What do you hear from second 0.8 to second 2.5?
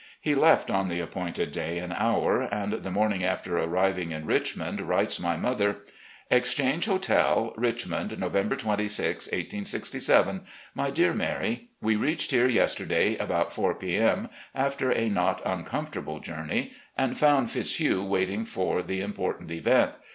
the appointed day and hour,